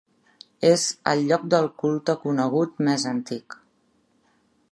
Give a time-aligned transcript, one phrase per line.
[0.69, 3.59] És el lloc de culte conegut més antic.